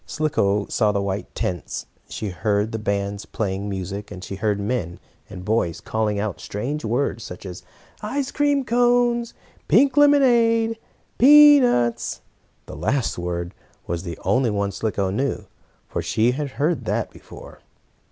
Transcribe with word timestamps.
Slicko 0.07 0.65
saw 0.65 0.91
the 0.91 0.99
white 0.99 1.35
tents, 1.35 1.85
she 2.09 2.29
heard 2.29 2.71
the 2.71 2.79
bands 2.79 3.27
playing 3.27 3.69
music, 3.69 4.11
she 4.23 4.33
heard 4.37 4.59
men 4.59 4.99
and 5.29 5.45
boys 5.45 5.79
calling 5.79 6.17
out 6.17 6.41
strange 6.41 6.83
words, 6.83 7.23
such 7.23 7.45
as 7.45 7.61
"ice 8.01 8.31
cream 8.31 8.65
cones!" 8.65 9.35
"pink 9.67 9.95
lemonade!" 9.95 10.69
and 10.69 10.77
"peanuts!" 11.19 12.21
The 12.65 12.75
last 12.75 13.19
word 13.19 13.53
was 13.85 14.01
the 14.01 14.17
only 14.25 14.49
one 14.49 14.71
Slicko 14.71 15.11
knew, 15.11 15.45
for 15.87 16.01
she 16.01 16.31
had 16.31 16.53
heard 16.57 16.85
that 16.85 17.11
before. 17.11 17.59